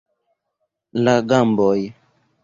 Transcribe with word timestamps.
La 1.07 1.13
gamboj. 1.33 1.77